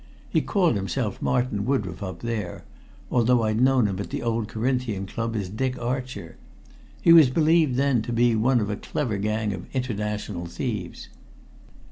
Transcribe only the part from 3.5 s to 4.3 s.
known him at the